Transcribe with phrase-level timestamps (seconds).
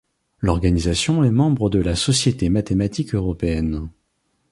[0.39, 3.91] L'organisation est membre de la Société mathématique européenne.